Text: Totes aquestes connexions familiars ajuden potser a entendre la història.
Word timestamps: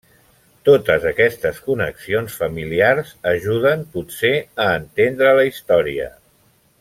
Totes 0.69 1.03
aquestes 1.09 1.59
connexions 1.67 2.37
familiars 2.39 3.13
ajuden 3.35 3.87
potser 3.99 4.35
a 4.65 4.69
entendre 4.81 5.35
la 5.41 5.49
història. 5.53 6.09